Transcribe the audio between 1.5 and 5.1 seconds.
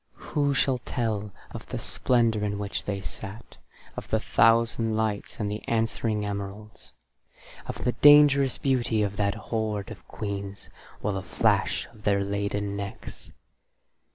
of the splendour in which they sat; of the thousand